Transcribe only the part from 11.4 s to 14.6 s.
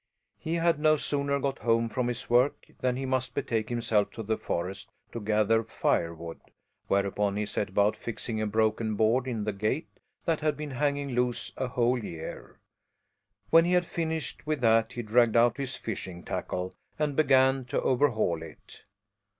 a whole year. When he had finished with